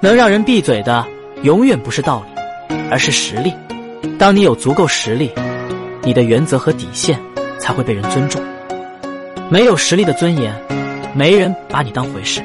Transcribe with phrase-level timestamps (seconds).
[0.00, 1.04] 能让人闭嘴的
[1.42, 3.52] 永远不是道理而是实力。
[4.18, 5.30] 当你有足够实力
[6.02, 7.20] 你的原则和底线
[7.58, 8.42] 才会被人尊重。
[9.50, 10.54] 没有实力的尊严
[11.14, 12.42] 没人把你当回事。